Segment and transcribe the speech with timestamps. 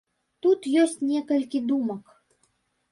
[0.45, 2.19] Тут ёсць некалькі думак.